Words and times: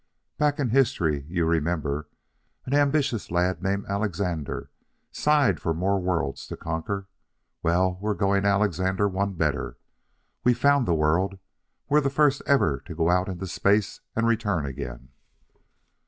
"Back 0.39 0.57
in 0.57 0.69
history 0.69 1.25
you 1.27 1.45
remember? 1.45 2.07
an 2.65 2.73
ambitious 2.73 3.29
lad 3.29 3.61
named 3.61 3.85
Alexander 3.87 4.71
sighed 5.11 5.59
for 5.61 5.75
more 5.75 5.99
worlds 5.99 6.47
to 6.47 6.57
conquer. 6.57 7.07
Well, 7.61 7.99
we're 8.01 8.15
going 8.15 8.43
Alexander 8.43 9.07
one 9.07 9.33
better 9.33 9.77
we've 10.43 10.57
found 10.57 10.87
the 10.87 10.95
world. 10.95 11.37
We're 11.87 12.01
the 12.01 12.09
first 12.09 12.41
ever 12.47 12.81
to 12.87 12.95
go 12.95 13.11
out 13.11 13.29
into 13.29 13.45
space 13.45 14.01
and 14.15 14.25
return 14.25 14.65
again. 14.65 15.09